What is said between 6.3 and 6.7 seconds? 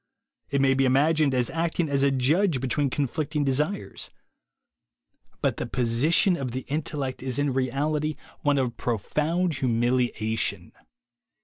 of the